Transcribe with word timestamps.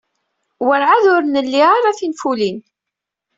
Werɛad 0.65 1.05
ur 1.15 1.23
nli 1.27 1.61
ara 1.77 1.97
tinfulin. 1.99 2.57